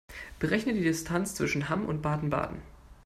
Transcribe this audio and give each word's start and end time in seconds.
Berechne 0.39 0.73
die 0.73 0.81
Distanz 0.81 1.35
zwischen 1.35 1.69
Hamm 1.69 1.85
und 1.85 2.01
Baden-Baden 2.01 2.63